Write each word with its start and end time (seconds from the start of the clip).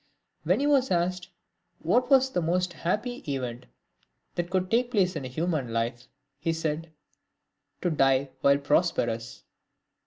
When 0.45 0.59
he 0.59 0.65
was 0.65 0.89
asked 0.89 1.29
what 1.77 2.09
was 2.09 2.31
the 2.31 2.41
most 2.41 2.73
happy 2.73 3.17
event 3.31 3.67
that 4.33 4.49
could 4.49 4.71
take 4.71 4.89
place 4.89 5.15
in 5.15 5.23
human 5.25 5.71
life, 5.71 6.07
he 6.39 6.53
said," 6.53 6.91
To 7.83 7.91
die 7.91 8.31
while 8.41 8.57
prosperous." 8.57 9.43